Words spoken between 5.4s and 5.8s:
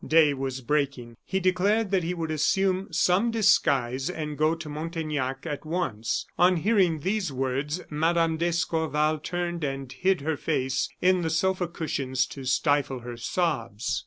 at